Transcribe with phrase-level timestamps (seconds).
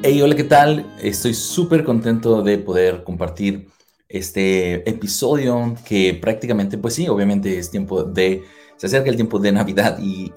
[0.00, 0.86] Hey, hola, ¿qué tal?
[1.02, 3.66] Estoy súper contento de poder compartir
[4.08, 8.44] este episodio que prácticamente, pues sí, obviamente es tiempo de,
[8.76, 10.32] se acerca el tiempo de Navidad y,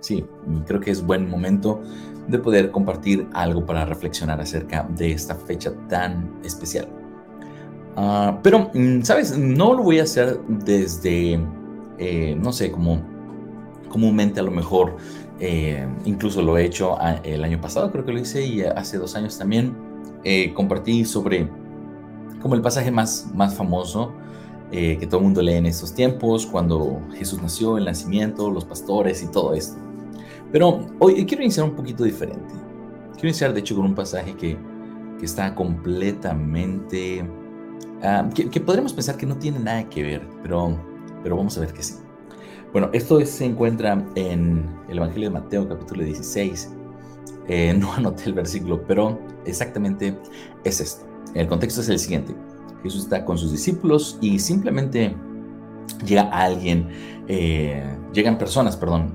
[0.00, 0.24] sí,
[0.66, 1.82] creo que es buen momento
[2.28, 6.88] de poder compartir algo para reflexionar acerca de esta fecha tan especial.
[7.94, 9.36] Ah, pero, mm, ¿sabes?
[9.36, 11.38] No lo voy a hacer desde,
[11.98, 13.02] eh, no sé, como
[13.90, 14.96] comúnmente a lo mejor
[15.40, 18.98] eh, incluso lo he hecho ah, el año pasado, creo que lo hice, y hace
[18.98, 19.76] dos años también
[20.24, 21.48] eh, compartí sobre
[22.40, 24.12] como el pasaje más, más famoso
[24.72, 28.64] eh, que todo el mundo lee en estos tiempos, cuando Jesús nació, el nacimiento, los
[28.64, 29.78] pastores y todo esto.
[30.50, 32.54] Pero hoy quiero iniciar un poquito diferente.
[33.14, 34.58] Quiero iniciar, de hecho, con un pasaje que,
[35.18, 37.28] que está completamente...
[38.02, 40.76] Ah, que, que podríamos pensar que no tiene nada que ver, pero,
[41.22, 41.94] pero vamos a ver que sí.
[42.76, 46.74] Bueno, esto se encuentra en el Evangelio de Mateo capítulo 16.
[47.48, 50.14] Eh, no anoté el versículo, pero exactamente
[50.62, 51.06] es esto.
[51.32, 52.34] El contexto es el siguiente.
[52.82, 55.16] Jesús está con sus discípulos y simplemente
[56.04, 56.90] llega alguien,
[57.28, 57.82] eh,
[58.12, 59.14] llegan personas, perdón,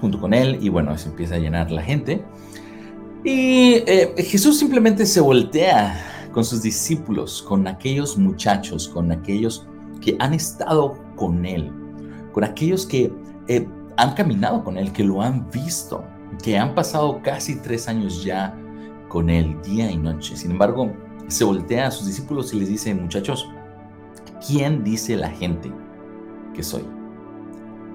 [0.00, 2.24] junto con él y bueno, se empieza a llenar la gente.
[3.22, 9.66] Y eh, Jesús simplemente se voltea con sus discípulos, con aquellos muchachos, con aquellos
[10.00, 11.70] que han estado con él,
[12.34, 13.12] con aquellos que
[13.46, 16.04] eh, han caminado con Él, que lo han visto,
[16.42, 18.58] que han pasado casi tres años ya
[19.08, 20.36] con Él, día y noche.
[20.36, 20.92] Sin embargo,
[21.28, 23.48] se voltea a sus discípulos y les dice, muchachos,
[24.44, 25.72] ¿quién dice la gente
[26.52, 26.84] que soy?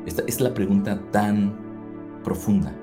[0.06, 1.54] Esta es la pregunta tan
[2.23, 2.73] profunda.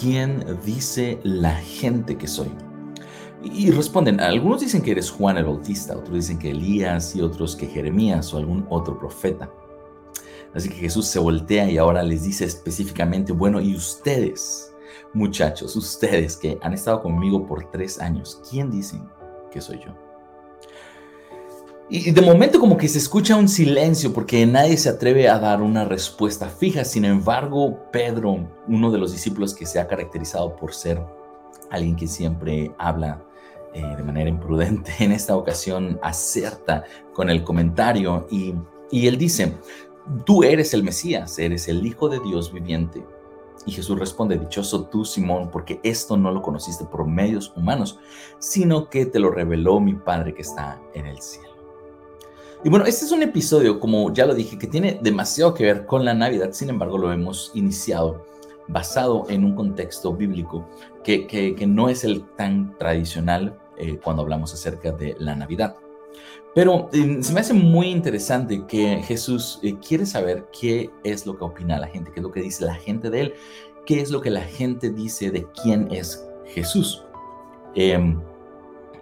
[0.00, 2.50] ¿Quién dice la gente que soy?
[3.42, 7.54] Y responden, algunos dicen que eres Juan el Bautista, otros dicen que Elías y otros
[7.54, 9.50] que Jeremías o algún otro profeta.
[10.54, 14.72] Así que Jesús se voltea y ahora les dice específicamente, bueno, y ustedes,
[15.12, 19.08] muchachos, ustedes que han estado conmigo por tres años, ¿quién dicen
[19.50, 19.94] que soy yo?
[21.90, 25.62] Y de momento como que se escucha un silencio porque nadie se atreve a dar
[25.62, 26.84] una respuesta fija.
[26.84, 31.02] Sin embargo, Pedro, uno de los discípulos que se ha caracterizado por ser
[31.70, 33.24] alguien que siempre habla
[33.72, 36.84] eh, de manera imprudente, en esta ocasión acierta
[37.14, 38.54] con el comentario y,
[38.90, 39.56] y él dice,
[40.24, 43.04] tú eres el Mesías, eres el Hijo de Dios viviente.
[43.66, 47.98] Y Jesús responde, dichoso tú, Simón, porque esto no lo conociste por medios humanos,
[48.38, 51.48] sino que te lo reveló mi Padre que está en el cielo.
[52.64, 55.86] Y bueno, este es un episodio, como ya lo dije, que tiene demasiado que ver
[55.86, 58.24] con la Navidad, sin embargo lo hemos iniciado
[58.68, 60.68] basado en un contexto bíblico
[61.04, 65.76] que, no es el tan tradicional eh, cuando hablamos acerca de la Navidad.
[66.58, 71.38] Pero eh, se me hace muy interesante que Jesús eh, quiere saber qué es lo
[71.38, 73.34] que opina la gente, qué es lo que dice la gente de él,
[73.86, 77.04] qué es lo que la gente dice de quién es Jesús.
[77.76, 78.20] Em,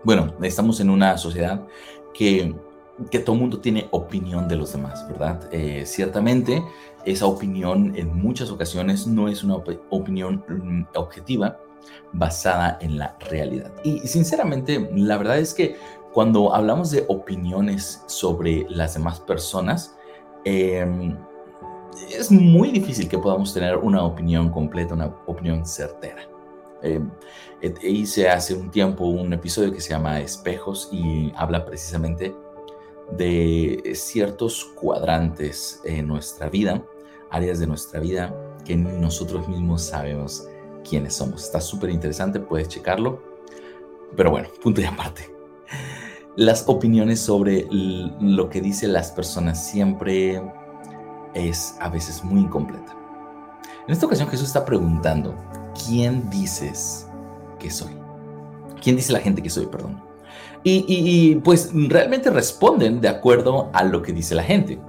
[0.05, 1.67] bueno, estamos en una sociedad
[2.13, 2.55] que,
[3.11, 5.49] que todo mundo tiene opinión de los demás, ¿verdad?
[5.51, 6.63] Eh, ciertamente,
[7.07, 9.55] esa opinión en muchas ocasiones no es una
[9.89, 11.59] opinión mm, objetiva
[12.13, 13.73] basada en la realidad.
[13.85, 15.77] Y sinceramente, la verdad es que
[16.17, 19.95] cuando hablamos de opiniones sobre las demás personas,
[20.47, 21.15] em,
[22.11, 26.27] es muy difícil que podamos tener una opinión completa, una opinión certera.
[26.83, 27.03] Eh,
[27.83, 32.35] hice hace un tiempo un episodio que se llama Espejos y habla precisamente
[33.11, 36.83] de ciertos cuadrantes en nuestra vida,
[37.31, 38.35] áreas de nuestra vida
[38.65, 40.49] que nosotros mismos sabemos
[40.89, 41.45] quiénes somos.
[41.45, 43.23] Está súper interesante, puedes checarlo.
[44.17, 45.37] Pero bueno, punto y aparte
[46.37, 50.43] las opiniones sobre lo que dicen las personas siempre
[51.35, 52.95] es a veces muy incompleta.
[53.87, 55.35] En esta ocasión Jesús está preguntando,
[55.87, 57.09] ¿quién dices
[57.59, 57.93] que soy?
[58.83, 60.03] ¿Quién dice la gente que soy, perdón?
[60.69, 64.81] Y, pues realmente responden de acuerdo a lo que dice la gente.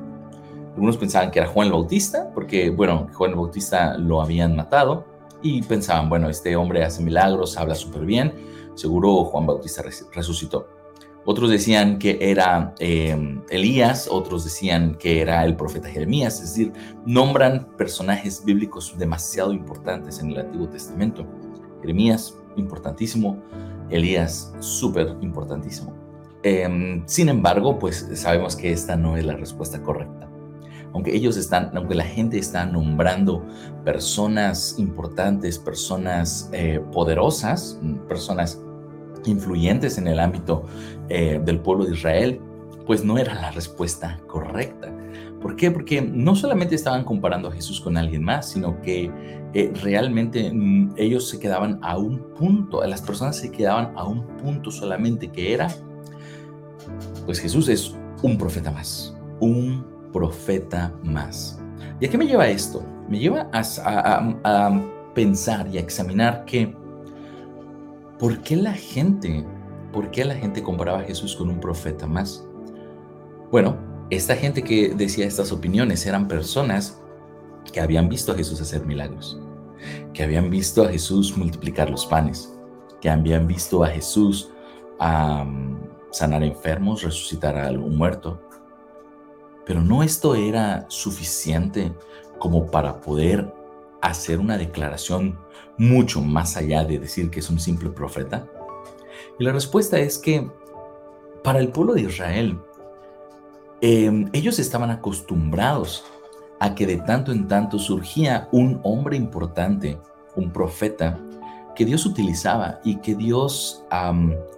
[0.73, 5.05] Algunos pensaban que era Juan el Bautista, porque, bueno, Juan el Bautista lo habían matado
[5.43, 8.33] y pensaban, bueno, este hombre hace milagros, habla súper bien,
[8.73, 10.76] seguro Juan Bautista resucitó.
[11.29, 16.71] Otros decían que era em, Elías, otros decían que era el profeta Jeremías, es decir,
[17.05, 21.27] nombran personajes bíblicos demasiado importantes en el Antiguo Testamento.
[21.81, 23.43] Jeremías, importantísimo,
[23.89, 25.93] Elías, súper importantísimo.
[26.43, 30.29] Em, sin embargo, pues sabemos que esta no es la respuesta correcta.
[30.93, 33.45] Aunque ellos están, aunque la gente está nombrando
[33.83, 37.77] personas importantes, personas eh, poderosas,
[38.07, 38.61] personas
[39.25, 40.65] influyentes en el ámbito
[41.09, 42.41] eh, del pueblo de Israel,
[42.85, 44.93] pues no era la respuesta correcta.
[45.41, 45.69] ¿Por qué?
[45.69, 49.11] Porque no solamente estaban comparando a Jesús con alguien más, sino que
[49.53, 54.25] eh, realmente mm, ellos se quedaban a un punto, las personas se quedaban a un
[54.37, 55.67] punto solamente que era,
[57.25, 61.61] pues Jesús es un profeta más, un profeta más.
[61.99, 62.83] ¿Y a qué me lleva esto?
[63.09, 64.81] Me lleva a,
[65.13, 66.75] pensar y a examinar que,
[68.19, 69.45] ¿por qué la gente,
[69.93, 72.45] por qué la gente comparaba a Jesús con un profeta más?
[73.51, 73.77] Bueno,
[74.09, 77.01] esta gente que decía estas opiniones eran personas
[77.71, 79.39] que habían visto a Jesús hacer milagros,
[80.13, 82.53] que habían visto a Jesús multiplicar los panes,
[83.01, 84.49] que habían visto a Jesús
[84.97, 88.41] sanar enfermos, resucitar a algún muerto.
[89.65, 91.93] Pero no esto era suficiente
[92.39, 93.53] como para poder
[94.01, 95.37] hacer una declaración
[95.77, 98.47] mucho más allá de decir que es un simple profeta.
[99.39, 100.49] Y la respuesta es que
[101.43, 102.59] para el pueblo de Israel,
[103.79, 106.03] Em, ellos estaban acostumbrados
[106.59, 109.99] a que de tanto en tanto surgía un hombre importante,
[110.35, 111.19] un profeta,
[111.75, 113.83] que Dios utilizaba y que Dios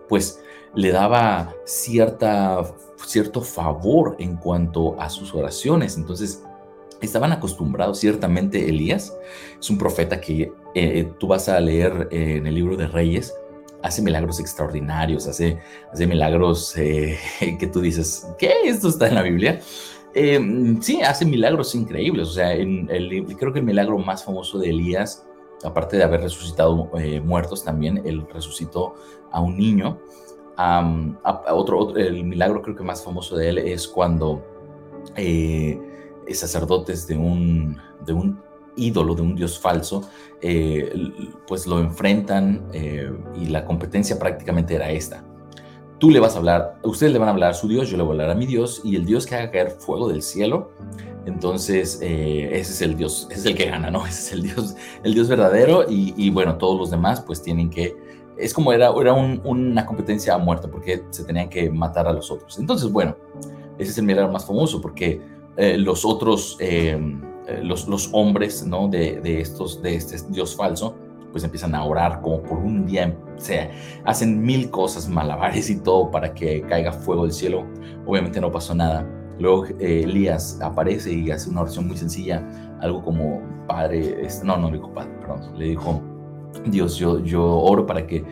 [0.07, 0.42] pues
[0.74, 2.63] le daba cierta,
[3.06, 5.98] cierto favor en cuanto a sus oraciones.
[5.98, 6.45] Entonces,
[7.06, 9.16] estaban acostumbrados, ciertamente Elías
[9.60, 12.88] es un profeta que eh, eh, tú vas a leer eh, en el libro de
[12.88, 13.34] Reyes,
[13.81, 15.60] hace milagros extraordinarios, hace,
[15.92, 18.54] hace milagros que tú dices, ¿qué?
[18.66, 19.62] ¿Esto está en la Biblia?
[20.13, 22.28] Em, sí, hace milagros increíbles.
[22.28, 25.25] O sea, en el, creo que el milagro más famoso de Elías,
[25.63, 26.90] aparte de haber resucitado
[27.24, 28.96] muertos también, él resucitó
[29.31, 30.00] a un niño.
[31.48, 34.44] otro, el milagro creo que más famoso de él es cuando
[36.34, 38.40] sacerdotes de un, de un
[38.80, 40.10] ídolo, de un dios falso,
[40.42, 40.92] eh,
[41.48, 45.24] pues lo enfrentan eh, y la competencia prácticamente era esta.
[46.00, 48.04] Tú le vas a hablar, ustedes le van a hablar a su Dios, yo le
[48.04, 50.72] voy a hablar a mi Dios, y el Dios que haga caer fuego del cielo,
[51.26, 54.06] entonces eh, ese es el Dios, es el que gana, ¿no?
[54.08, 57.98] Ese es el Dios, el Dios verdadero, y, bueno, todos los demás pues tienen que,
[58.38, 62.32] es como era, era una competencia a muerte, porque se tenían que matar a los
[62.32, 62.58] otros.
[62.58, 63.18] Entonces, bueno,
[63.78, 65.22] ese es el milagro más famoso, porque
[65.78, 66.58] los otros
[67.50, 68.88] eh, los, los, hombres ¿no?
[68.88, 70.96] de, de, estos, de este dios falso,
[71.32, 73.72] pues empiezan a orar como por un día, o sea,
[74.06, 77.66] hacen mil cosas, malabares y todo para que caiga fuego del cielo.
[78.06, 79.08] Obviamente no pasó nada.
[79.40, 82.46] Luego eh, Elías aparece y hace una oración muy sencilla,
[82.82, 86.02] algo como Padre, no, no le dijo Padre, perdón, le dijo,
[86.66, 88.24] Dios, yo, yo oro para que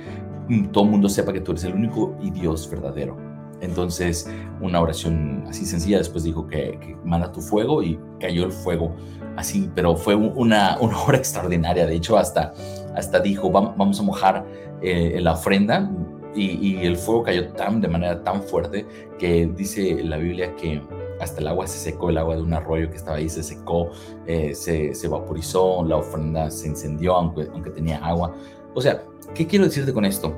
[0.71, 3.26] todo el mundo sepa que tú eres el único y Dios verdadero.
[3.61, 4.29] Entonces,
[4.61, 8.95] una oración así sencilla, después dijo que, manda tu fuego y cayó el fuego
[9.35, 11.85] así, pero fue una, una obra extraordinaria.
[11.85, 12.53] De hecho, hasta,
[12.95, 14.45] hasta dijo, vamos a mojar
[14.81, 15.89] eh, la ofrenda
[16.35, 18.85] y, el fuego cayó tan, de manera tan fuerte
[19.17, 20.81] que dice la Biblia que
[21.19, 23.89] hasta el agua se secó, el agua de un arroyo que estaba ahí se secó,
[24.27, 28.35] eh, se, se, vaporizó, la ofrenda se incendió aunque, aunque tenía agua.
[28.75, 29.01] O sea,
[29.33, 30.35] ¿qué quiero decirte con esto?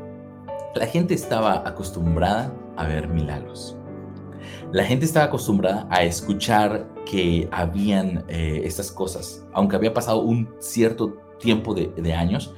[0.75, 3.76] La gente estaba acostumbrada a ver milagros.
[4.72, 10.48] La gente estaba acostumbrada a escuchar que habían eh, estas cosas, aunque había pasado un
[10.60, 12.54] cierto tiempo de, años,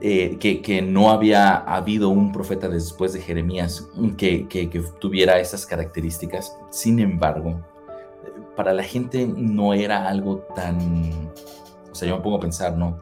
[0.00, 3.88] eh, que, no había habido un profeta después de Jeremías
[4.18, 4.66] que, que,
[5.00, 6.56] tuviera esas características.
[6.70, 7.60] Sin embargo,
[8.54, 11.30] para la gente no era algo tan...
[11.90, 13.00] O sea, yo me pongo a pensar, ¿no?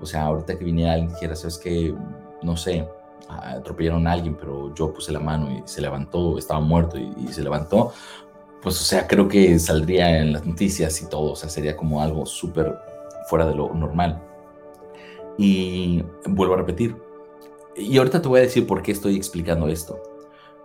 [0.00, 1.94] O sea, ahorita que viniera alguien y dijera, ¿sabes qué?
[2.42, 2.86] No sé,
[3.28, 7.42] atropellaron a alguien, pero yo puse la mano y se levantó, estaba muerto y, se
[7.42, 7.92] levantó,
[8.62, 12.02] pues o sea, creo que saldría en las noticias y todo, o sea, sería como
[12.02, 12.76] algo súper
[13.28, 14.22] fuera de lo normal.
[15.38, 16.96] Y vuelvo a repetir,
[17.76, 20.00] y ahorita te voy a decir por qué estoy explicando esto.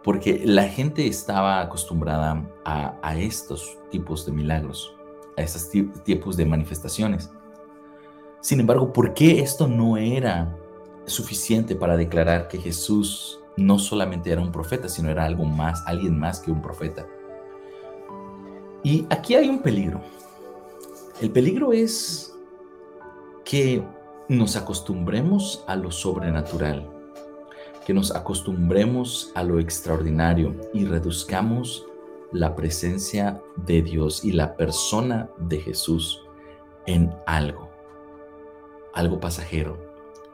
[0.04, 4.96] Porque la gente estaba acostumbrada a, a estos tipos de milagros,
[5.38, 5.70] a estos
[6.04, 7.32] tipos de manifestaciones.
[8.42, 10.56] Sin embargo, ¿por qué esto no era
[11.06, 16.20] suficiente para declarar que Jesús no solamente era un profeta, sino era algo más, alguien
[16.20, 17.08] más que un profeta.
[18.84, 20.02] Y aquí hay un peligro.
[21.22, 22.36] El peligro es
[23.44, 23.84] que
[24.28, 26.90] nos acostumbremos a lo sobrenatural,
[27.86, 31.86] que nos acostumbremos a lo extraordinario y reduzcamos
[32.32, 36.22] la presencia de Dios y la persona de Jesús
[36.86, 37.70] en algo,
[38.94, 39.78] algo pasajero,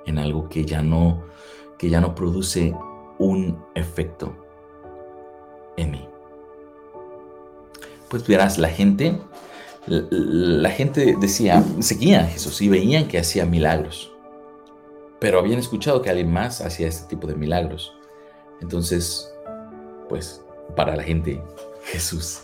[0.05, 1.23] en algo que ya no,
[1.77, 2.75] que ya no produce
[3.17, 4.35] un efecto
[5.77, 6.07] en mí.
[8.09, 9.17] Pues verás, la gente,
[9.87, 14.11] la, gente decía, seguía a Jesús y veían que hacía milagros,
[15.19, 17.93] pero habían escuchado que alguien más hacía este tipo de milagros.
[18.59, 19.33] Entonces,
[20.09, 20.43] pues
[20.75, 21.41] para la gente,
[21.85, 22.41] Jesús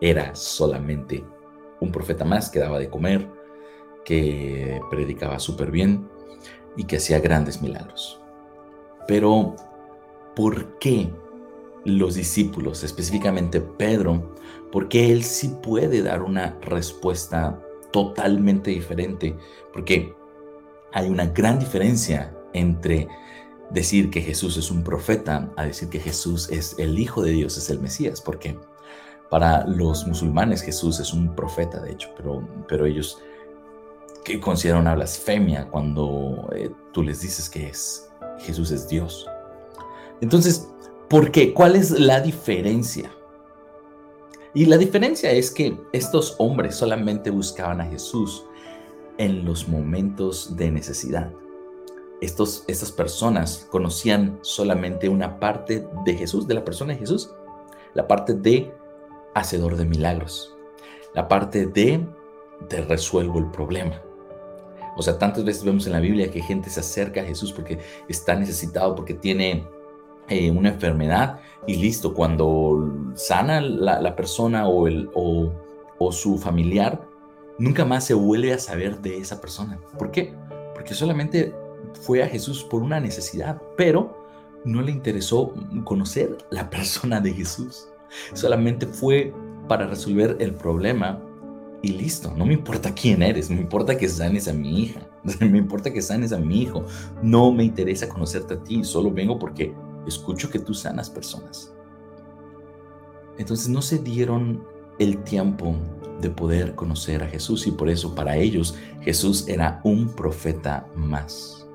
[0.00, 1.24] era solamente
[1.80, 3.28] un profeta más que daba de comer,
[4.04, 6.08] que predicaba súper bien
[6.76, 8.20] y que hacía grandes milagros.
[9.06, 9.54] Pero,
[10.34, 11.10] ¿por qué
[11.84, 14.34] los discípulos, específicamente Pedro,
[14.72, 17.60] por qué él sí puede dar una respuesta
[17.92, 19.36] totalmente diferente?
[19.72, 20.14] Porque
[20.92, 23.08] hay una gran diferencia entre
[23.70, 27.56] decir que Jesús es un profeta a decir que Jesús es el Hijo de Dios,
[27.56, 28.58] es el Mesías, porque
[29.30, 33.20] para los musulmanes Jesús es un profeta, de hecho, pero, pero ellos
[34.24, 39.26] que consideran una blasfemia cuando eh, tú les dices que es, Jesús es Dios.
[40.20, 40.68] Entonces,
[41.08, 41.52] ¿por qué?
[41.52, 43.10] ¿Cuál es la diferencia?
[44.54, 48.46] Y la diferencia es que estos hombres solamente buscaban a Jesús
[49.18, 51.30] en los momentos de necesidad.
[52.20, 57.34] Estos, estas personas conocían solamente una parte de Jesús, de la persona de Jesús,
[57.92, 58.72] la parte de
[59.34, 60.56] hacedor de milagros,
[61.14, 62.06] la parte de
[62.68, 64.00] te resuelvo el problema.
[64.96, 67.78] O sea, tantas veces vemos en la Biblia que gente se acerca a Jesús porque
[68.08, 69.66] está necesitado, porque tiene
[70.28, 75.50] eh, una enfermedad y listo, cuando sana la, persona o, el, o,
[75.98, 77.06] o su familiar,
[77.58, 79.78] nunca más se vuelve a saber de esa persona.
[79.98, 80.34] ¿Por qué?
[80.74, 81.54] Porque solamente
[82.02, 84.24] fue a Jesús por una necesidad, pero
[84.64, 87.88] no le interesó conocer la persona de Jesús.
[88.32, 89.32] Solamente fue
[89.68, 91.20] para resolver el problema
[91.84, 92.32] y listo.
[92.34, 95.06] No me importa quién eres, me importa que sanes a mi hija,
[95.40, 96.86] me importa que sanes a mi hijo.
[97.22, 99.74] No me interesa conocerte a ti, solo vengo porque
[100.06, 101.72] escucho que tú sanas personas.
[103.36, 104.64] Entonces no se dieron
[104.98, 105.76] el tiempo
[106.22, 111.66] de poder conocer a Jesús y por eso para ellos Jesús era un profeta más.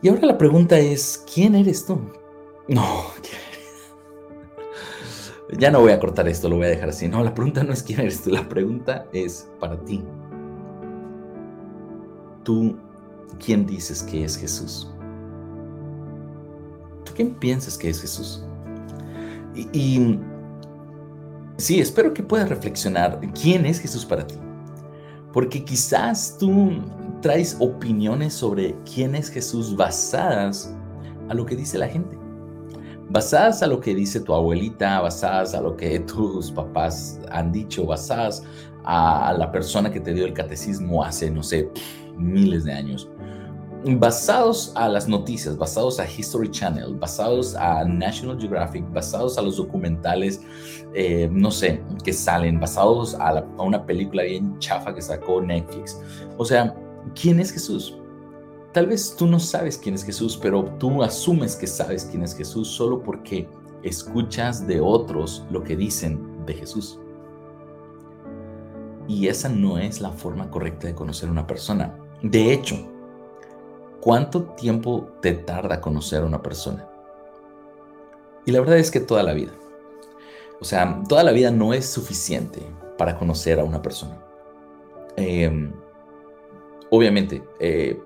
[0.00, 2.00] Y ahora la pregunta es, ¿quién eres tú?
[2.68, 3.04] No,
[5.52, 7.08] ya no voy a cortar esto, lo voy a dejar así.
[7.08, 10.02] No, la pregunta no es quién eres tú, la pregunta es para ti.
[12.42, 12.76] ¿Tú
[13.44, 14.92] quién dices que es Jesús?
[17.04, 18.44] ¿Tú quién piensas que es Jesús?
[19.72, 20.18] Y,
[21.56, 24.34] sí, espero que puedas reflexionar quién es Jesús para ti.
[25.32, 26.82] Porque quizás tú
[27.22, 30.74] traes opiniones sobre quién es Jesús basadas
[31.28, 32.25] a lo que dice la gente
[33.10, 37.86] basadas a lo que dice tu abuelita, basadas a lo que tus papás han dicho,
[37.86, 38.42] basadas
[38.84, 41.68] a la persona que te dio el catecismo hace, no sé,
[42.16, 43.08] miles de años.
[43.84, 49.58] Basados a las noticias, basados a History Channel, basados a National Geographic, basados a los
[49.58, 50.40] documentales,
[50.94, 56.00] eh, no sé, que salen, basados a, a una película bien chafa que sacó Netflix.
[56.36, 56.74] O sea,
[57.14, 57.96] ¿quién es Jesús?
[58.76, 62.36] Tal vez tú no sabes quién es Jesús, pero tú asumes que sabes quién es
[62.36, 63.48] Jesús solo porque
[63.82, 67.00] escuchas de otros lo que dicen de Jesús.
[69.08, 71.96] Y esa no es la forma correcta de conocer a una persona.
[72.20, 72.76] De hecho,
[74.02, 76.86] ¿cuánto tiempo te tarda conocer a una persona?
[78.44, 79.52] Y la verdad es que toda la vida.
[80.60, 82.60] O sea, toda la vida no es suficiente
[82.98, 84.22] para conocer a una persona.
[85.16, 85.72] Em,
[86.90, 87.98] obviamente, eh,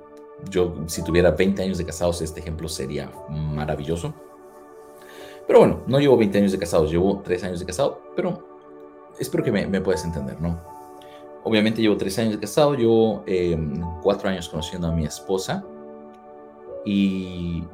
[0.48, 4.14] yo, si tuviera 20 años de casados, este ejemplo sería maravilloso.
[5.46, 8.46] Pero bueno, no llevo 20 años de casados, llevo 3 años de casado, pero
[9.18, 10.60] espero que me, me puedas entender, ¿no?
[11.42, 15.64] Obviamente llevo 3 años de casado, llevo 4 em, años conociendo a mi esposa
[16.84, 17.64] y,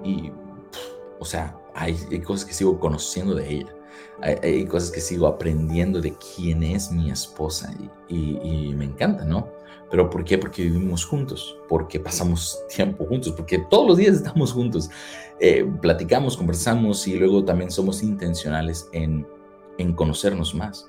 [1.18, 3.74] o sea, hay, cosas que sigo conociendo de ella,
[4.20, 7.72] hay, cosas que sigo aprendiendo de quién es mi esposa
[8.08, 9.48] y, y me encanta, ¿no?
[9.90, 10.36] ¿Pero por qué?
[10.38, 14.90] Porque vivimos juntos, porque pasamos tiempo juntos, porque todos los días estamos juntos,
[15.38, 19.26] eh, platicamos, conversamos y luego también somos intencionales en,
[19.78, 20.88] en conocernos más.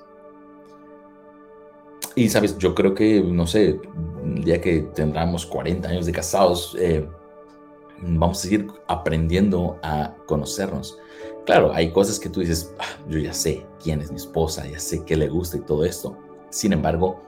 [2.14, 3.80] Y sabes, yo creo que, no sé,
[4.24, 7.08] el día que tendremos 40 años de casados, eh,
[8.02, 10.98] vamos a seguir aprendiendo a conocernos.
[11.46, 14.80] Claro, hay cosas que tú dices, ah, yo ya sé quién es mi esposa, ya
[14.80, 16.16] sé qué le gusta y todo esto.
[16.50, 17.20] Sin embargo,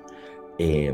[0.59, 0.93] eh,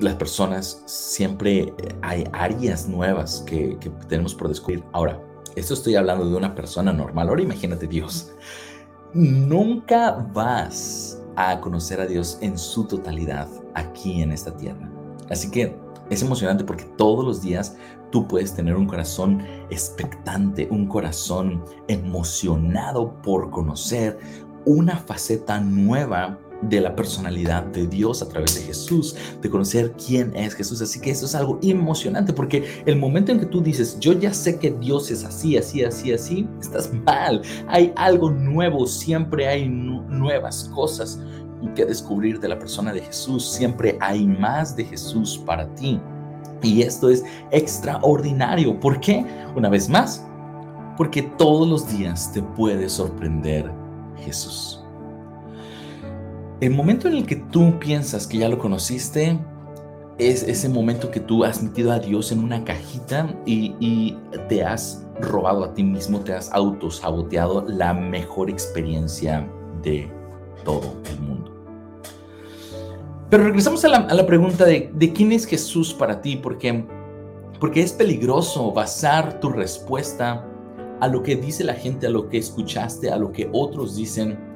[0.00, 1.72] las personas siempre
[2.02, 4.84] hay áreas nuevas que, tenemos por descubrir.
[4.92, 5.20] Ahora,
[5.56, 7.28] esto estoy hablando de una persona normal.
[7.28, 8.32] Ahora imagínate Dios.
[9.12, 14.90] Nunca vas a conocer a Dios en su totalidad aquí en esta tierra.
[15.28, 15.76] Así que
[16.10, 17.76] es emocionante porque todos los días
[18.10, 24.18] tú puedes tener un corazón expectante, un corazón emocionado por conocer
[24.64, 30.34] una faceta nueva de la personalidad de Dios a través de Jesús, de conocer quién
[30.36, 30.80] es Jesús.
[30.82, 34.34] Así que eso es algo emocionante porque el momento en que tú dices, yo ya
[34.34, 37.42] sé que Dios es así, así, así, así, estás mal.
[37.68, 41.18] Hay algo nuevo, siempre hay nuevas cosas
[41.74, 43.50] que descubrir de la persona de Jesús.
[43.50, 46.00] Siempre hay más de Jesús para ti.
[46.62, 48.78] Y esto es extraordinario.
[48.78, 49.24] ¿Por qué?
[49.56, 50.26] Una vez más,
[50.96, 53.70] porque todos los días te puede sorprender
[54.16, 54.79] Jesús.
[56.60, 59.38] El momento en el que tú piensas que ya lo conociste
[60.18, 64.18] es ese momento que tú has metido a Dios en una cajita y,
[64.50, 69.50] te has robado a ti mismo, te has autosaboteado la mejor experiencia
[69.82, 70.10] de
[70.62, 71.50] todo el mundo.
[73.30, 76.84] Pero regresamos a la, pregunta de, de, quién es Jesús para ti, porque,
[77.58, 80.46] porque es peligroso basar tu respuesta
[81.00, 84.49] a lo que dice la gente, a lo que escuchaste, a lo que otros dicen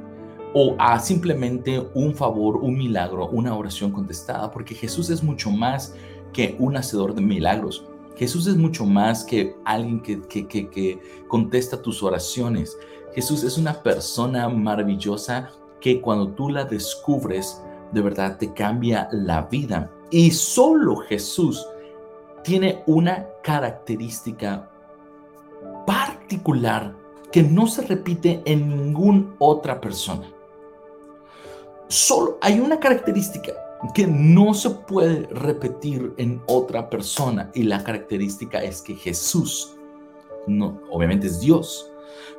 [0.57, 5.95] o a simplemente un favor, un milagro, una oración contestada, porque Jesús es mucho más
[6.33, 7.85] que un hacedor de milagros.
[8.17, 12.79] Jesús es mucho más que alguien que, que, que, contesta tus oraciones.
[13.13, 19.43] Jesús es una persona maravillosa que cuando tú la descubres, de verdad te cambia la
[19.43, 19.91] vida.
[20.13, 21.67] Y solo Jesús
[22.45, 24.71] tiene una característica
[25.85, 26.95] particular
[27.33, 30.34] que no se repite en ninguna otra persona
[31.89, 33.53] solo hay una característica
[33.95, 39.77] que no se puede repetir en otra persona y la característica es que Jesús,
[40.47, 41.91] no, obviamente es Dios,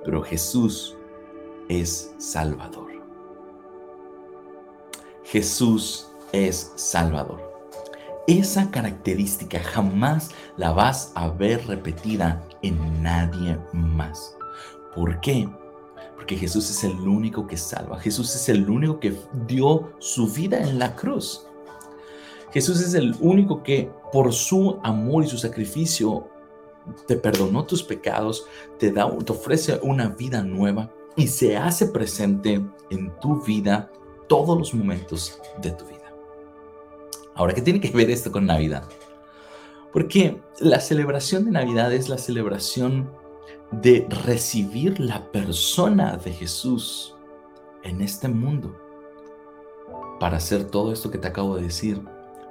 [0.04, 0.96] pero Jesús
[1.70, 2.92] es Salvador.
[5.24, 7.42] Jesús es Salvador.
[8.28, 14.36] Esa característica jamás la vas a ver repetida en nadie más.
[14.96, 15.48] ¿Por qué?
[16.16, 18.00] Porque Jesús es el único que salva.
[18.00, 19.16] Jesús es el único que
[19.48, 21.46] dio su vida en la cruz.
[22.52, 26.30] Jesús es el único que por su amor y su sacrificio
[27.08, 28.46] te perdonó tus pecados,
[28.80, 33.92] te, da, te ofrece una vida nueva y se hace presente en tu vida
[34.28, 36.14] todos los momentos de tu vida.
[37.34, 38.84] Ahora, ¿qué tiene que ver esto con Navidad?
[39.92, 43.10] Porque la celebración de Navidad es la celebración
[43.72, 47.16] de recibir la persona de Jesús
[47.84, 48.76] en este mundo
[50.20, 52.02] para hacer todo esto que te acabo de decir,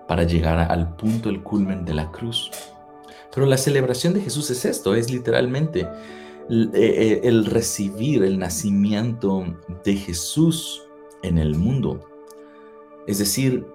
[0.07, 2.50] para llegar al punto, el culmen de la cruz.
[3.35, 5.88] Pero la celebración de Jesús es esto, es literalmente
[6.48, 9.44] el, eh, eh, recibir el nacimiento
[9.85, 10.83] de Jesús
[11.22, 12.00] en el mundo.
[13.07, 13.66] Es decir,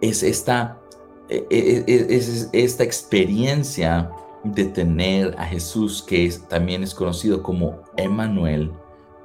[0.00, 0.80] es esta,
[1.28, 4.10] e, e, e, es esta experiencia
[4.44, 8.72] de tener a Jesús, que también es conocido como Emmanuel,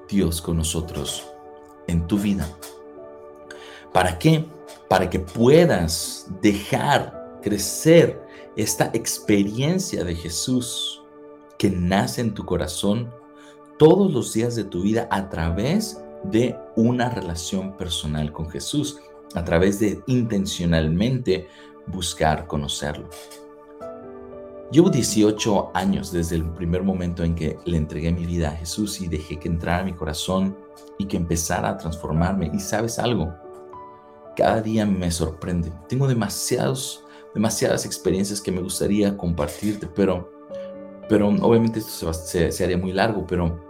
[0.07, 1.25] Dios con nosotros,
[1.87, 2.47] en tu vida.
[3.93, 4.45] ¿Para qué?
[4.87, 8.21] Para que puedas dejar crecer
[8.55, 11.03] esta experiencia de Jesús
[11.57, 13.11] que nace en tu corazón
[13.77, 18.99] todos los días de tu vida a través de una relación personal con Jesús,
[19.35, 21.47] a través de intencionalmente
[21.85, 23.09] buscar conocerlo.
[24.69, 28.99] Llevo 18 años desde el primer momento en que le entregué mi vida a Jesús
[28.99, 30.57] y dejé que entrara mi corazón
[30.97, 32.51] y que empezara a transformarme.
[32.53, 33.33] Y sabes algo,
[34.35, 35.71] cada día me sorprende.
[35.87, 40.29] Tengo demasiados, demasiadas experiencias que me gustaría compartirte, pero,
[41.07, 43.63] pero obviamente esto se, se, haría muy largo, pero,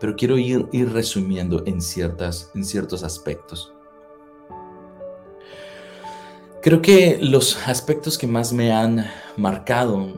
[0.00, 3.74] pero quiero ir, ir resumiendo en, ciertas, en ciertos aspectos.
[6.62, 9.06] Creo que los aspectos que más me han
[9.38, 10.08] marcado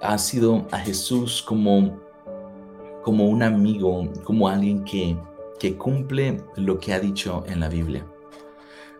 [0.00, 2.00] ha sido a Jesús como,
[3.04, 5.16] como un amigo, como alguien que,
[5.60, 8.04] que cumple lo que ha dicho en la Biblia.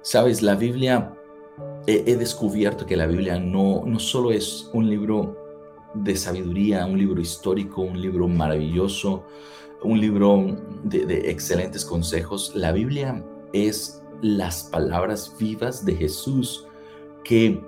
[0.03, 1.13] Sabes, la Biblia,
[1.89, 5.37] he, descubierto que la Biblia no, no solo es un libro
[5.95, 9.25] de sabiduría, un libro histórico, un libro maravilloso,
[9.83, 12.53] un libro de, de excelentes consejos.
[12.55, 16.69] La Biblia es las palabras vivas de Jesús
[17.25, 17.63] que,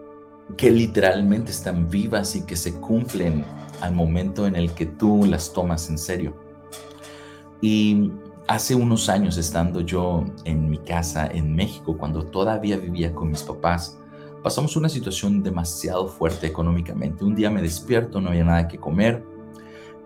[0.56, 3.44] que literalmente están vivas y que se cumplen
[3.80, 6.34] al momento en el que tú las tomas en serio.
[7.60, 8.10] Y
[8.46, 13.42] hace unos años estando yo en mi casa en México, cuando todavía vivía con mis
[13.42, 13.98] papás,
[14.42, 17.24] pasamos una situación demasiado fuerte económicamente.
[17.24, 19.24] Un día me despierto, no había nada que comer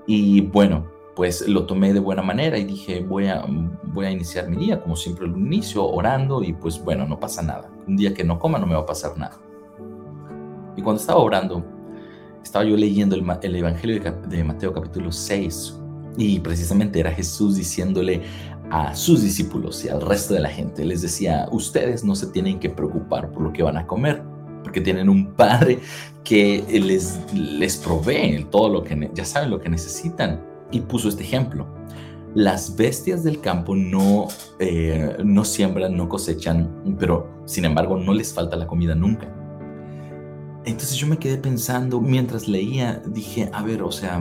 [0.06, 0.86] y bueno,
[1.18, 3.44] pues lo tomé de buena manera y dije, voy a,
[3.82, 7.42] voy a iniciar mi día como siempre lo inicio, orando y pues bueno, no pasa
[7.42, 7.68] nada.
[7.88, 9.36] Un día que no coma no me va a pasar nada.
[10.76, 11.64] Y cuando estaba orando,
[12.40, 15.80] estaba yo leyendo el, Evangelio de, Mateo capítulo 6
[16.18, 18.22] y precisamente era Jesús diciéndole
[18.70, 20.84] a sus discípulos y al resto de la gente.
[20.84, 24.22] Les decía, ustedes no se tienen que preocupar por lo que van a comer,
[24.62, 25.80] porque tienen un padre
[26.22, 30.46] que les, les provee todo lo que, ya saben lo que necesitan.
[30.70, 31.66] Y puso este ejemplo.
[32.34, 34.28] Las bestias del campo no,
[34.58, 39.34] eh, no siembran, no cosechan, pero sin embargo no les falta la comida nunca.
[40.64, 44.20] Entonces yo me quedé pensando mientras leía, dije, a ver, o sea,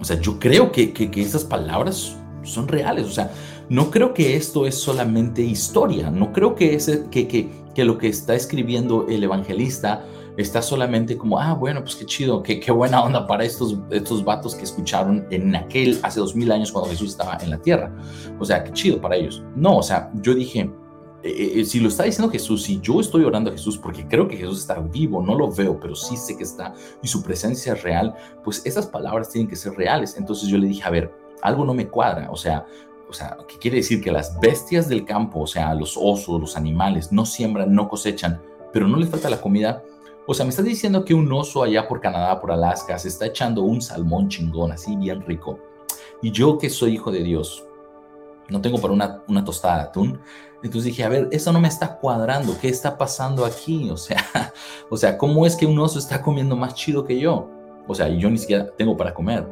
[0.00, 3.06] o sea, yo creo que, que, esas palabras son reales.
[3.06, 3.32] O sea,
[3.68, 6.10] no creo que esto es solamente historia.
[6.10, 10.04] No creo que, ese, que, que, que lo que está escribiendo el evangelista
[10.36, 14.24] está solamente como, ah, bueno, pues qué chido, qué, qué buena onda para estos, estos
[14.24, 17.94] vatos que escucharon en aquel, hace dos mil años cuando Jesús estaba en la tierra.
[18.38, 19.42] O sea, qué chido para ellos.
[19.54, 20.70] No, o sea, yo dije,
[21.22, 24.28] eh, eh, si lo está diciendo Jesús, si yo estoy orando a Jesús porque creo
[24.28, 27.72] que Jesús está vivo, no lo veo, pero sí sé que está y su presencia
[27.72, 30.16] es real, pues esas palabras tienen que ser reales.
[30.16, 32.66] Entonces yo le dije, a ver, algo no me cuadra, o sea,
[33.08, 34.00] o sea, ¿qué quiere decir?
[34.00, 38.42] Que las bestias del campo, o sea, los osos, los animales, no siembran, no cosechan,
[38.72, 39.82] pero no les falta la comida.
[40.26, 43.26] O sea, me estás diciendo que un oso allá por Canadá, por Alaska, se está
[43.26, 45.58] echando un salmón chingón, así bien rico.
[46.20, 47.64] Y yo que soy hijo de Dios,
[48.48, 50.20] no tengo para una, una tostada de atún.
[50.62, 53.88] Entonces dije, a ver, eso no me está cuadrando, ¿qué está pasando aquí?
[53.96, 54.52] O sea,
[54.90, 57.48] o sea, ¿cómo es que un oso está comiendo más chido que yo?
[57.86, 59.46] O sea, yo ni siquiera tengo para comer.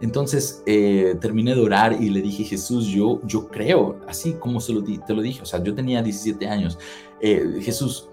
[0.00, 4.72] Entonces eh, terminé de orar y le dije, Jesús, yo, yo creo, así como se
[4.72, 6.78] lo te lo dije, o sea, yo tenía 17 años,
[7.20, 8.10] eh, Jesús,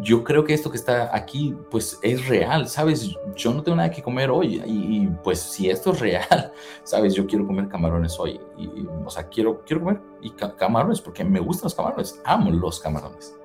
[0.00, 3.14] yo creo que esto que está aquí, pues es real, ¿sabes?
[3.34, 6.52] Yo no tengo nada que comer hoy y, pues si esto es real,
[6.84, 7.14] ¿sabes?
[7.14, 11.40] Yo quiero comer camarones hoy, y, o sea, quiero, quiero comer y camarones porque me
[11.40, 13.36] gustan los camarones, amo los camarones.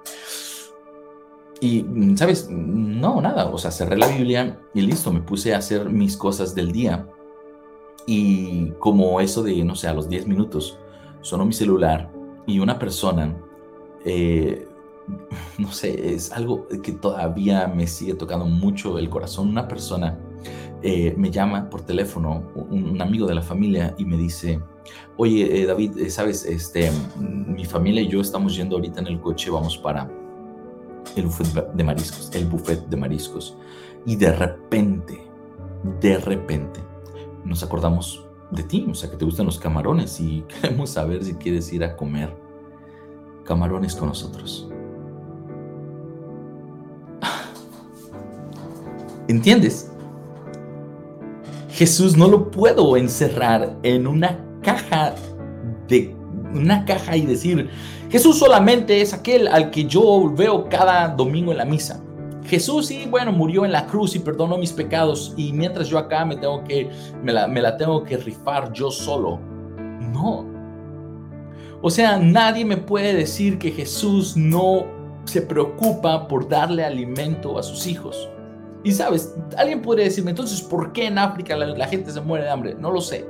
[1.59, 2.47] Y, ¿sabes?
[2.49, 6.55] No, nada, o sea, cerré la Biblia y listo, me puse a hacer mis cosas
[6.55, 7.05] del día
[8.05, 10.79] y como eso de, no sé, a los 10 minutos,
[11.21, 12.09] sonó mi celular
[12.47, 13.35] y una persona...
[14.05, 14.68] Eh,
[15.57, 19.49] no sé, es algo que todavía me sigue tocando mucho el corazón.
[19.49, 20.17] Una persona
[20.81, 24.61] eh, me llama por teléfono, un, amigo de la familia, y me dice,
[25.17, 29.19] oye, eh, David, eh, sabes, este, mi familia y yo estamos yendo ahorita en el
[29.19, 30.09] coche, vamos para
[31.15, 33.57] el buffet de mariscos, el buffet de mariscos.
[34.05, 35.19] Y de repente,
[35.99, 36.79] de repente,
[37.43, 41.33] nos acordamos de ti, o sea, que te gustan los camarones y queremos saber si
[41.35, 42.33] quieres ir a comer
[43.43, 44.69] camarones con nosotros.
[49.29, 49.91] ¿Entiendes?
[51.69, 55.13] Jesús no lo puedo encerrar en una caja
[55.87, 56.15] de
[56.51, 57.69] una caja y decir,
[58.09, 62.01] Jesús solamente es aquel al que yo veo cada domingo en la misa.
[62.47, 66.25] Jesús sí, bueno, murió en la cruz y perdonó mis pecados y mientras yo acá
[66.25, 66.89] me tengo que
[67.21, 69.39] me la, me la tengo que rifar yo solo.
[70.11, 70.43] No.
[71.83, 74.85] O sea, nadie me puede decir que Jesús no
[75.25, 78.27] se preocupa por darle alimento a sus hijos.
[78.83, 82.49] Y sabes, alguien podría decirme, entonces, ¿por qué en África la, gente se muere de
[82.49, 82.75] hambre?
[82.75, 83.27] No lo sé.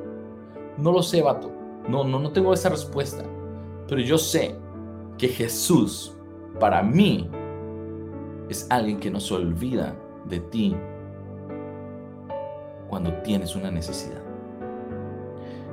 [0.78, 1.52] No lo sé, vato.
[1.88, 3.24] No, no, no tengo esa respuesta.
[3.88, 4.56] Pero yo sé
[5.18, 6.16] que Jesús,
[6.60, 7.30] para mí,
[8.48, 10.76] es alguien que no se olvida de ti
[12.88, 14.22] cuando tienes una necesidad.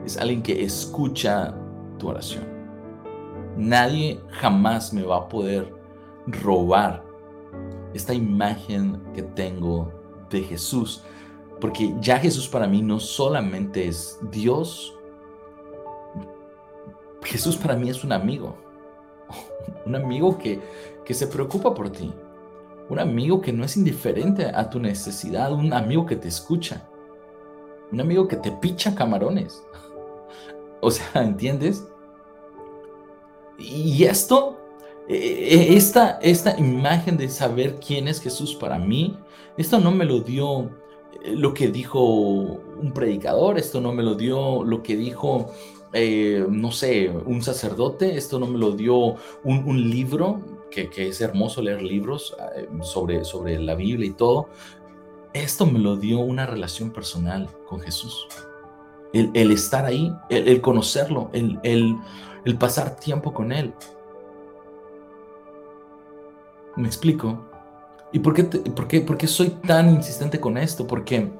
[0.05, 1.55] Es alguien que escucha
[1.99, 2.45] tu oración.
[3.57, 5.75] Nadie jamás me va a poder
[6.27, 7.06] robar
[7.97, 9.93] esta imagen que tengo
[10.31, 11.03] de Jesús.
[11.61, 14.95] Porque ya Jesús para mí no solamente es Dios,
[17.23, 18.57] Jesús para mí es un amigo,
[19.87, 20.61] un amigo que,
[21.05, 22.13] que se preocupa por ti,
[22.89, 26.87] un amigo que no es indiferente a tu necesidad, un amigo que te escucha,
[27.91, 29.63] un amigo que te picha camarones.
[30.83, 31.89] O sea, ¿entiendes?
[33.59, 34.59] Y esto
[35.09, 39.17] esta, esta imagen de saber quién es Jesús para mí,
[39.57, 40.71] esto no me lo dio
[41.23, 45.53] eh, lo que dijo un predicador, esto no me lo dio lo que dijo,
[45.93, 49.15] eh, no sé, un sacerdote, esto no me lo dio
[49.45, 50.41] un, libro,
[50.71, 52.37] que, es hermoso leer libros
[52.83, 54.49] sobre, sobre la Biblia y todo.
[55.33, 58.27] Esto me lo dio una relación personal con Jesús.
[59.13, 61.59] El, estar ahí, el, conocerlo, el,
[62.45, 63.73] el pasar tiempo con Él.
[66.77, 67.39] ¿Me explico?
[68.13, 70.87] ¿Y por qué, soy tan insistente con esto?
[70.87, 71.33] Porque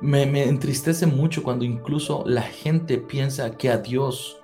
[0.00, 4.40] me, entristece mucho cuando incluso la gente piensa que a Dios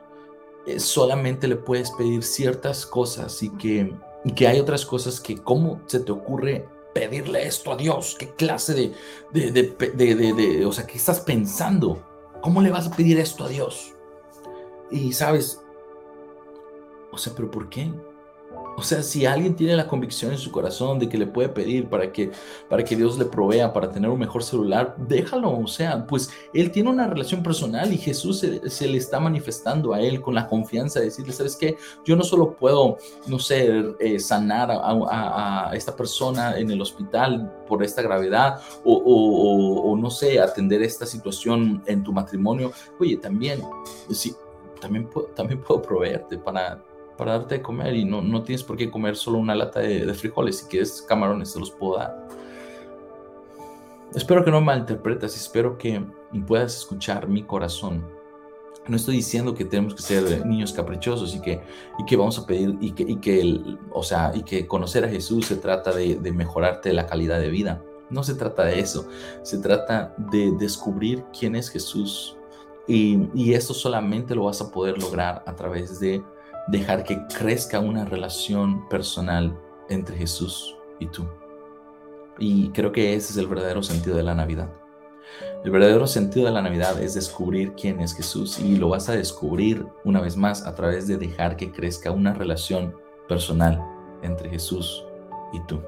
[0.66, 3.94] eh, solamente le puedes pedir ciertas cosas y que,
[4.34, 8.16] que hay otras cosas que, ¿cómo se te ocurre pedirle esto a Dios?
[8.18, 8.92] ¿Qué clase de,
[9.32, 12.02] de, de, de, o sea, qué estás pensando?
[12.40, 13.92] ¿Cómo le vas a pedir esto a Dios?
[14.90, 15.60] y sabes,
[17.10, 17.90] o sea, pero ¿por qué?
[18.76, 21.88] O sea, si alguien tiene la convicción en su corazón de que le puede pedir
[21.88, 22.30] para que,
[22.68, 25.58] para que Dios le provea, para tener un mejor celular, déjalo.
[25.58, 30.00] O sea, pues él tiene una relación personal y Jesús se, le está manifestando a
[30.00, 31.76] él con la confianza de decirle, ¿sabes qué?
[32.04, 37.82] Yo no solo puedo, no sé, eh, sanar a, esta persona en el hospital por
[37.82, 42.72] esta gravedad o, no sé, atender esta situación en tu matrimonio.
[43.00, 43.62] Oye, también,
[44.10, 44.34] sí,
[44.80, 46.82] también también puedo proveerte para
[47.16, 50.12] para darte de comer y no, no tienes por qué comer solo una lata de,
[50.14, 50.58] frijoles.
[50.58, 52.26] Si quieres camarones, te los puedo dar.
[54.14, 56.02] Espero que no malinterpretes, espero que
[56.46, 58.06] puedas escuchar mi corazón.
[58.86, 61.60] No estoy diciendo que tenemos que ser niños caprichosos y que,
[61.98, 65.08] y que vamos a pedir y que, y que, o sea, y que conocer a
[65.08, 67.82] Jesús se trata de, de mejorarte la calidad de vida.
[68.10, 69.08] No se trata de eso,
[69.42, 72.36] se trata de descubrir quién es Jesús.
[72.86, 76.22] Y, y esto solamente lo vas a poder lograr a través de
[76.68, 81.26] dejar que crezca una relación personal entre Jesús y tú.
[82.38, 84.68] Y creo que ese es el verdadero sentido de la Navidad.
[85.64, 89.16] El verdadero sentido de la Navidad es descubrir quién es Jesús y lo vas a
[89.16, 92.94] descubrir una vez más a través de dejar que crezca una relación
[93.28, 93.82] personal
[94.22, 95.04] entre Jesús
[95.52, 95.80] y tú.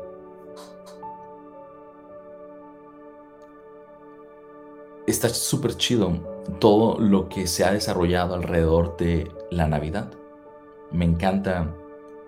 [5.06, 6.12] Está súper chido
[6.58, 10.10] todo lo que se ha desarrollado alrededor de la Navidad.
[10.90, 11.74] Me encanta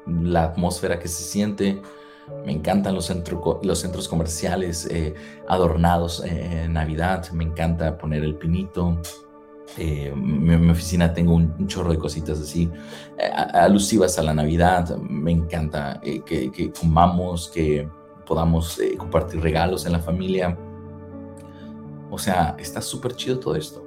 [0.07, 1.81] la atmósfera que se siente.
[2.45, 5.15] Me encantan los, centros comerciales eh,
[5.49, 7.31] adornados en Navidad.
[7.33, 8.99] Me encanta poner el pinito.
[9.79, 12.69] Eh, en mi, oficina tengo un, chorro de cositas así
[13.19, 14.97] eh, alusivas a la Navidad.
[14.99, 17.89] Me encanta que, que, comamos, que
[18.27, 20.57] podamos compartir regalos en la familia.
[22.11, 23.85] O sea, está súper chido todo esto.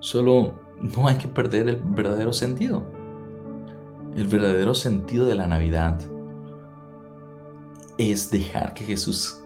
[0.00, 2.97] Solo no hay que perder el verdadero sentido.
[4.18, 5.96] El verdadero sentido de la Navidad
[7.98, 9.40] es dejar que Jesús,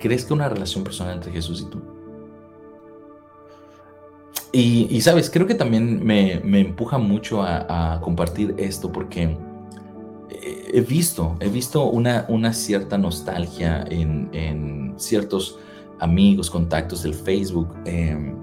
[0.00, 1.82] crezca una relación personal entre Jesús y tú.
[4.50, 9.36] Y, sabes, creo que también me, empuja mucho a, compartir esto porque
[10.30, 15.58] he visto, he visto una, cierta nostalgia en, ciertos
[15.98, 18.34] amigos, contactos del Facebook, em,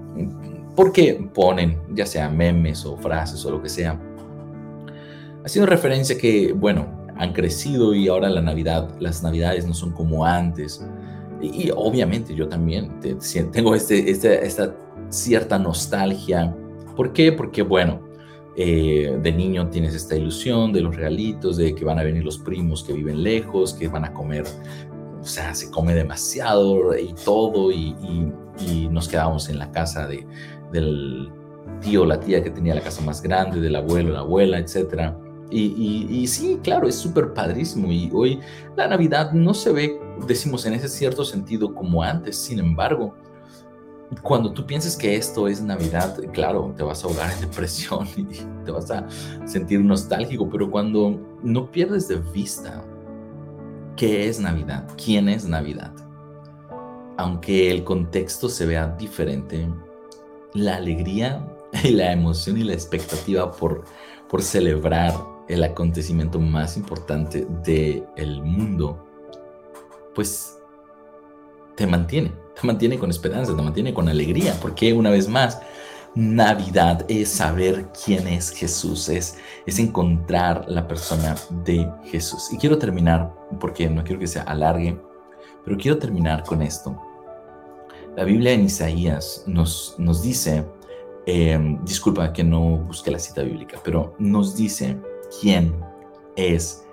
[0.76, 4.00] porque ponen ya sea memes o frases o lo que sea
[5.44, 10.24] Haciendo referencia que, bueno, han crecido y ahora la Navidad, las Navidades no son como
[10.24, 10.84] antes.
[11.40, 12.98] Y, obviamente yo también
[13.52, 14.74] tengo este, este, esta
[15.10, 16.54] cierta nostalgia.
[16.96, 17.32] ¿Por qué?
[17.32, 18.00] Porque, bueno,
[18.56, 22.38] eh, de niño tienes esta ilusión de los regalitos, de que van a venir los
[22.38, 24.44] primos que viven lejos, que van a comer,
[25.20, 27.94] o sea, se come demasiado y todo, y,
[28.58, 30.26] y nos quedamos en la casa de,
[30.72, 31.30] del
[31.80, 35.18] tío, la tía que tenía la casa más grande, del abuelo, la abuela, etcétera
[35.50, 37.90] y, sí, claro, es súper padrísimo.
[37.90, 38.40] Y hoy
[38.76, 42.36] la Navidad no se ve, decimos, en ese cierto sentido como antes.
[42.36, 43.14] Sin embargo,
[44.22, 48.24] cuando tú pienses que esto es Navidad, claro, te vas a ahogar en depresión y
[48.64, 49.06] te vas a
[49.44, 52.84] sentir nostálgico, pero cuando no pierdes de vista
[53.96, 55.92] qué es Navidad, quién es Navidad,
[57.16, 59.68] aunque el contexto se vea diferente,
[60.54, 61.46] la alegría
[61.84, 63.84] y la emoción y la expectativa por,
[64.28, 65.14] por celebrar
[65.50, 69.04] el acontecimiento más importante del el mundo,
[70.14, 70.58] pues
[71.74, 75.60] te mantiene, te mantiene con esperanza, te mantiene con alegría, porque una vez más,
[76.14, 82.52] Navidad es saber quién es Jesús, es, es encontrar la persona de Jesús.
[82.52, 85.00] Y quiero terminar, porque no quiero que se alargue,
[85.64, 87.00] pero quiero terminar con esto.
[88.16, 90.64] La Biblia en Isaías nos, nos dice,
[91.26, 94.98] eh, disculpa que no busqué la cita bíblica, pero nos dice
[95.40, 95.74] quién
[96.36, 96.84] es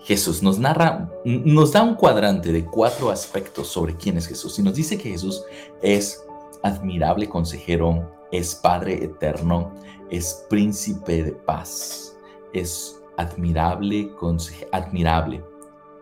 [0.00, 0.42] Jesús.
[0.42, 4.58] Nos narra, nos da un cuadrante de cuatro aspectos sobre quién es Jesús.
[4.58, 5.42] Y nos dice que Jesús
[5.82, 6.24] es
[6.62, 9.72] admirable consejero, es Padre eterno,
[10.10, 12.16] es príncipe de paz,
[12.52, 14.10] es admirable,
[14.72, 15.44] admirable,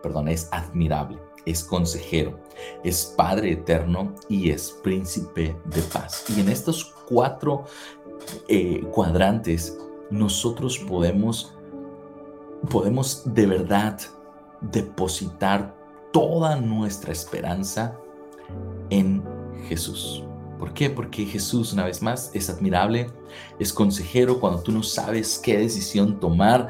[0.01, 2.39] perdón, es admirable, es consejero,
[2.83, 6.25] es Padre eterno y es príncipe de paz.
[6.35, 7.65] Y en estos cuatro
[8.47, 9.77] eh, cuadrantes
[10.09, 11.53] nosotros podemos
[12.69, 13.99] podemos de verdad
[14.61, 15.75] depositar
[16.11, 17.97] toda nuestra esperanza
[18.89, 19.23] en
[19.67, 20.23] Jesús.
[20.59, 20.89] ¿Por qué?
[20.89, 23.07] Porque Jesús, una vez más, es admirable,
[23.59, 26.69] es consejero cuando tú no sabes qué decisión tomar.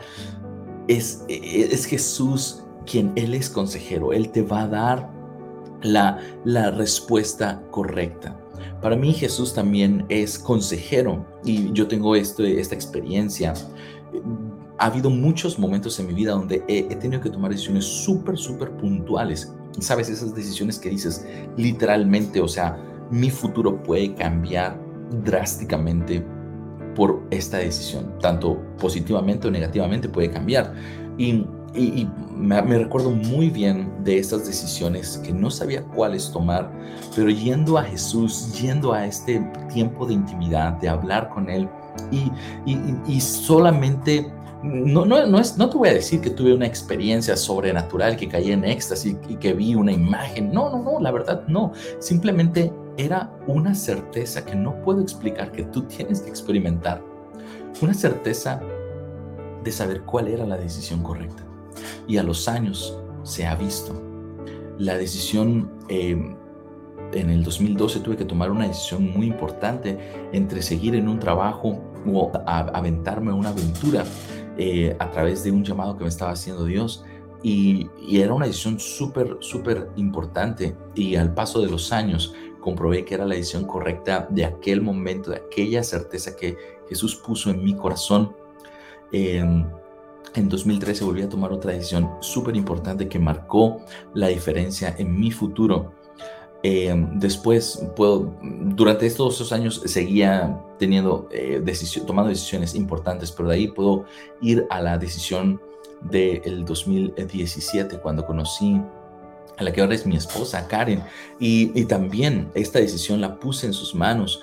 [0.87, 4.13] Es, es Jesús quien Él es consejero.
[4.13, 5.11] Él te va a dar
[5.83, 8.39] la, la respuesta correcta.
[8.81, 13.53] Para mí Jesús también es consejero y yo tengo este, esta experiencia.
[14.79, 18.37] Ha habido muchos momentos en mi vida donde he, he tenido que tomar decisiones súper,
[18.37, 19.53] súper puntuales.
[19.79, 21.25] Sabes, esas decisiones que dices
[21.57, 22.77] literalmente, o sea,
[23.11, 24.79] mi futuro puede cambiar
[25.23, 26.25] drásticamente
[26.95, 30.73] por esta decisión, tanto positivamente o negativamente puede cambiar.
[31.17, 31.45] Y,
[32.35, 36.71] me, recuerdo muy bien de estas decisiones que no sabía cuáles tomar,
[37.15, 39.39] pero yendo a Jesús, yendo a este
[39.73, 41.67] tiempo de intimidad, de hablar con Él
[42.11, 42.31] y,
[43.07, 44.31] y solamente
[44.63, 48.29] no, no, no, es, no te voy a decir que tuve una experiencia sobrenatural, que
[48.29, 50.53] caí en éxtasis y que vi una imagen.
[50.53, 51.73] No, no, no, la verdad no.
[51.99, 57.03] Simplemente era una certeza que no puedo explicar, que tú tienes que experimentar.
[57.81, 58.61] Una certeza
[59.63, 61.43] de saber cuál era la decisión correcta.
[62.07, 64.01] Y a los años se ha visto.
[64.77, 65.71] La decisión...
[65.89, 66.37] Em,
[67.11, 69.99] en el 2012 tuve que tomar una decisión muy importante
[70.31, 71.79] entre seguir en un trabajo
[72.11, 74.03] o aventarme una aventura
[74.57, 77.03] eh, a través de un llamado que me estaba haciendo Dios.
[77.41, 80.75] Y, era una decisión súper, súper importante.
[80.95, 85.31] Y al paso de los años comprobé que era la decisión correcta de aquel momento,
[85.31, 88.35] de aquella certeza que Jesús puso en mi corazón.
[89.11, 89.69] en
[90.35, 93.81] 2013 volví a tomar otra decisión súper importante que marcó
[94.13, 95.93] la diferencia en mi futuro.
[96.65, 101.61] Em, después, puedo, durante estos dos años seguía teniendo, eh,
[102.07, 104.05] tomando decisiones importantes, pero de ahí puedo
[104.41, 105.61] ir a la decisión
[106.09, 108.81] del 2017, cuando conocí
[109.57, 111.03] a la que ahora es mi esposa, Karen,
[111.37, 114.41] y, también esta decisión la puse en sus manos.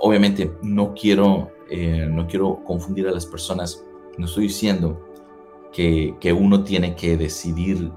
[0.00, 3.84] Obviamente no quiero, eh, no quiero confundir a las personas,
[4.16, 4.98] no estoy diciendo
[5.72, 7.92] que, que uno tiene que decidir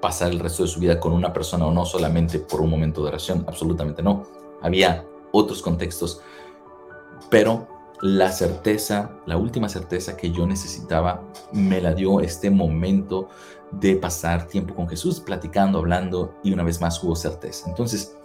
[0.00, 3.02] pasar el resto de su vida con una persona o no solamente por un momento
[3.02, 4.24] de oración, absolutamente no.
[4.62, 6.20] Había otros contextos,
[7.30, 7.66] pero
[8.00, 13.28] la certeza, la última certeza que yo necesitaba, me la dio este momento
[13.72, 17.68] de pasar tiempo con Jesús, platicando, hablando y una vez más hubo certeza.
[17.68, 18.16] Entonces,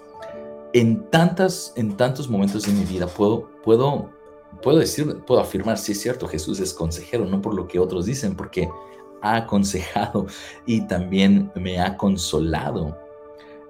[0.73, 4.09] en tantas, en tantos momentos de mi vida puedo, puedo,
[4.61, 8.05] puedo decir, puedo afirmar, si es cierto, Jesús es consejero, no por lo que otros
[8.05, 8.69] dicen, porque
[9.23, 10.27] ha aconsejado
[10.67, 12.95] y también me ha consolado.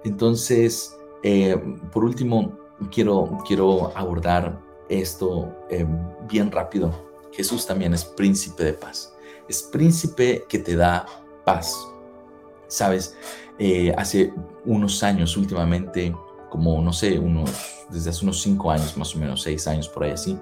[0.04, 1.56] Entonces, eh,
[1.92, 2.52] por último,
[2.90, 5.86] quiero, quiero abordar esto eh,
[6.28, 6.92] bien rápido.
[7.32, 9.14] Jesús también es príncipe de paz.
[9.48, 11.06] Es príncipe que te da
[11.44, 11.74] paz.
[12.66, 13.16] Sabes,
[13.58, 16.14] eh, hace unos años últimamente,
[16.50, 20.04] como no sé, unos, desde hace unos cinco años, más o menos seis años por
[20.04, 20.38] ahí así,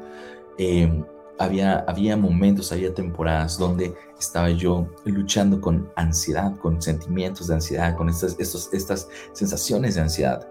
[1.42, 7.96] había, había momentos, había temporadas donde estaba yo luchando con ansiedad, con sentimientos de ansiedad,
[7.96, 10.46] con estas, estos, estas sensaciones de ansiedad.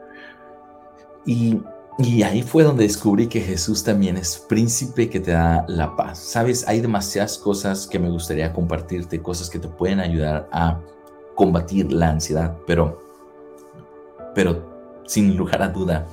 [1.25, 1.61] Y,
[1.97, 6.19] y ahí fue donde descubrí que Jesús también es príncipe que te da la paz.
[6.19, 10.79] Sabes, hay demasiadas cosas que me gustaría compartirte, cosas que te pueden ayudar a
[11.35, 13.01] combatir la ansiedad, pero,
[14.35, 16.07] pero sin lugar a duda,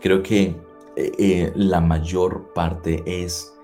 [0.00, 0.56] creo que
[0.96, 3.55] eh, eh, la mayor parte es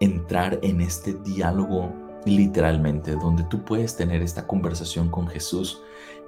[0.00, 1.92] entrar en este diálogo
[2.24, 5.82] literalmente, donde tú puedes tener esta conversación con Jesús,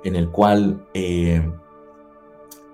[0.04, 1.50] en el cual eh,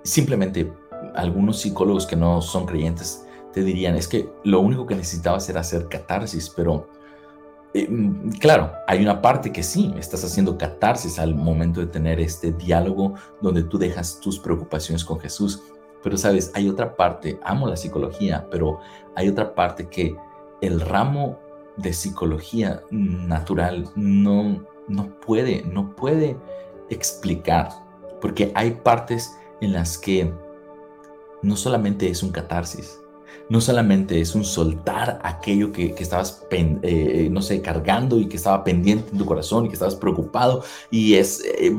[0.03, 0.73] simplemente
[1.15, 5.61] algunos psicólogos que no son creyentes te dirían, es que lo único que necesitabas era
[5.61, 6.89] hacer catarsis, pero
[7.75, 7.89] eh,
[8.39, 13.15] claro, hay una parte que sí, estás haciendo catarsis al momento de tener este diálogo
[13.41, 15.63] donde tú dejas tus preocupaciones con Jesús.
[16.03, 18.79] Pero sabes, hay otra parte, amo la psicología, pero
[19.15, 20.17] hay otra parte que
[20.61, 21.39] el ramo
[21.77, 26.37] de psicología natural no, no puede, no puede
[26.89, 27.71] explicar,
[28.21, 30.33] porque hay partes en las que
[31.43, 33.01] no solamente es un catarsis,
[33.49, 38.65] no solamente es un soltar aquello que, estabas, eh, no sé, cargando y que estaba
[38.65, 41.77] pendiente en tu corazón y que estabas preocupado y es eh,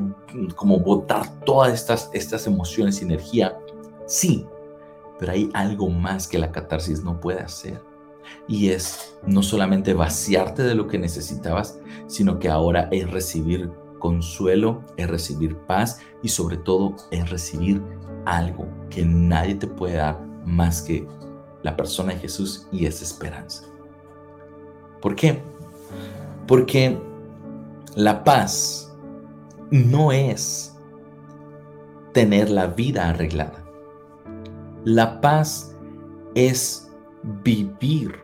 [0.55, 3.57] como botar todas estas, estas emociones y energía.
[4.05, 4.45] Sí,
[5.19, 7.81] pero hay algo más que la catarsis no puede hacer
[8.47, 14.83] y es no solamente vaciarte de lo que necesitabas, sino que ahora es recibir consuelo,
[14.95, 17.81] es recibir paz y sobre todo es recibir
[18.25, 21.07] algo que nadie te puede dar más que
[21.63, 23.65] la persona de Jesús y es esperanza.
[25.01, 25.41] ¿Por qué?
[26.47, 26.97] Porque
[27.95, 28.95] la paz
[29.71, 30.75] no es
[32.13, 33.63] tener la vida arreglada.
[34.85, 35.75] La paz
[36.35, 36.86] es
[37.43, 38.15] vivir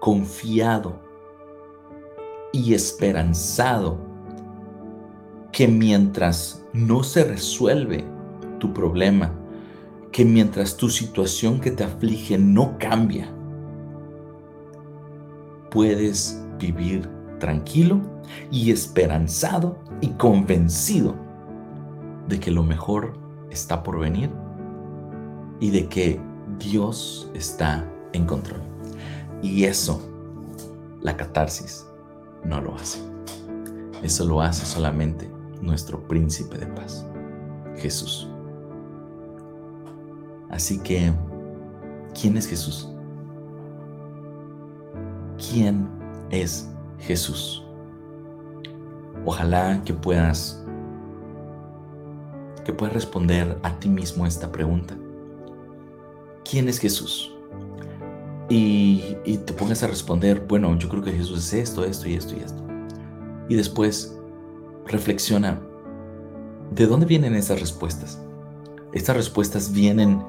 [0.00, 1.00] confiado
[2.52, 3.98] y esperanzado
[5.52, 8.04] que mientras no se resuelve
[8.58, 9.32] tu problema,
[10.12, 13.32] que mientras tu situación que te aflige no cambia,
[15.70, 17.08] puedes vivir
[17.38, 18.00] tranquilo
[18.50, 21.14] y esperanzado y convencido
[22.28, 23.18] de que lo mejor
[23.50, 24.30] está por venir
[25.60, 26.27] y de que
[26.58, 28.60] Dios está en control.
[29.42, 30.00] Y eso,
[31.00, 31.86] la catarsis,
[32.44, 32.98] no lo hace.
[34.02, 35.30] Eso lo hace solamente
[35.60, 37.04] nuestro príncipe de paz,
[37.76, 38.28] Jesús.
[40.50, 41.12] Así que,
[42.20, 42.88] ¿quién es Jesús?
[45.36, 45.88] ¿Quién
[46.30, 47.64] es Jesús?
[49.24, 50.64] Ojalá que puedas
[52.64, 54.94] que puedas responder a ti mismo esta pregunta.
[56.48, 57.30] ¿Quién es Jesús?
[58.48, 62.14] Y, y, te pongas a responder, bueno, yo creo que Jesús es esto, esto y
[62.14, 62.62] esto y esto.
[63.50, 64.18] Y después
[64.86, 65.60] reflexiona,
[66.70, 68.18] ¿de dónde vienen esas respuestas?
[68.94, 70.24] Estas respuestas vienen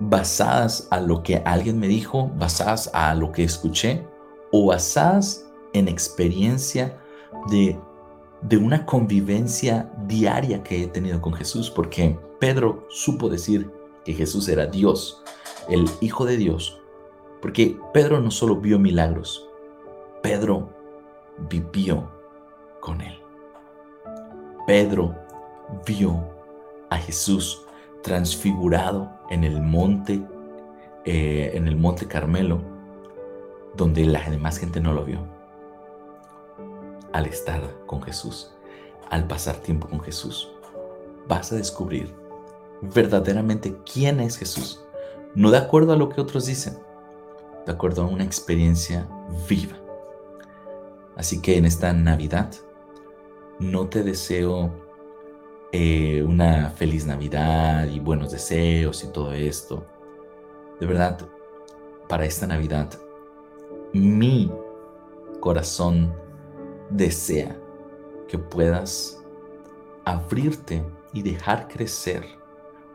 [0.00, 4.04] basadas a lo que alguien me dijo, basadas a lo que escuché
[4.52, 7.00] o basadas en experiencia
[7.50, 7.78] de,
[8.42, 13.70] de una convivencia diaria que he tenido con Jesús, porque Pedro supo decir
[14.04, 15.22] que Jesús era Dios,
[15.68, 16.80] el Hijo de Dios,
[17.40, 19.48] porque Pedro no solo vio milagros,
[20.22, 20.68] Pedro
[21.50, 22.10] vivió
[22.80, 23.18] con él.
[24.66, 25.14] Pedro
[25.86, 26.22] vio
[26.90, 27.62] a Jesús
[28.02, 30.22] transfigurado en el monte,
[31.04, 32.60] eh, en el monte Carmelo,
[33.76, 35.20] donde la demás gente no lo vio.
[37.12, 38.52] Al estar con Jesús,
[39.10, 40.50] al pasar tiempo con Jesús,
[41.26, 42.14] vas a descubrir
[42.82, 44.84] verdaderamente quién es Jesús.
[45.34, 46.78] No de acuerdo a lo que otros dicen,
[47.66, 49.08] de acuerdo a una experiencia
[49.48, 49.76] viva.
[51.16, 52.50] Así que en esta Navidad
[53.58, 54.72] no te deseo
[55.72, 59.84] eh, una feliz Navidad y buenos deseos y todo esto.
[60.80, 61.18] De verdad,
[62.08, 62.88] para esta Navidad,
[63.92, 64.50] mi
[65.40, 66.14] corazón
[66.90, 67.56] desea
[68.28, 69.22] que puedas
[70.04, 72.24] abrirte y dejar crecer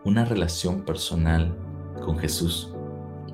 [0.03, 1.55] una relación personal
[2.03, 2.71] con Jesús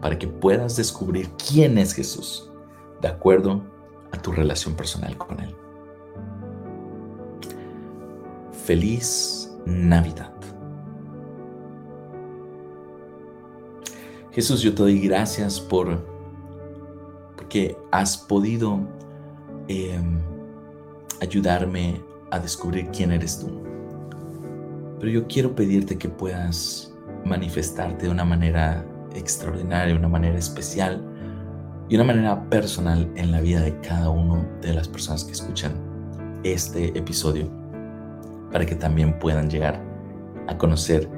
[0.01, 2.49] para que puedas descubrir quién es Jesús
[3.01, 3.61] de acuerdo
[4.11, 5.55] a tu relación personal con Él.
[8.51, 10.33] Feliz Navidad.
[14.31, 16.05] Jesús, yo te doy gracias por
[17.35, 18.79] porque has podido
[19.67, 20.19] em,
[21.19, 23.49] ayudarme a descubrir quién eres tú.
[24.99, 26.88] Pero yo quiero pedirte que puedas
[27.25, 31.03] manifestarte de una manera extraordinaria, una manera especial
[31.89, 35.73] y una manera personal en la vida de cada uno de las personas que escuchan
[36.43, 37.49] este episodio
[38.51, 39.81] para que también puedan llegar
[40.47, 41.09] a conocer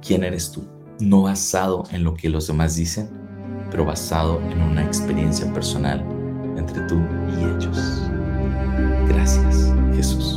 [0.00, 0.64] quién eres tú,
[1.00, 3.08] no basado en lo que los demás dicen,
[3.70, 6.04] pero basado en una experiencia personal
[6.56, 8.02] entre tú y ellos.
[9.08, 10.33] Gracias, Jesús.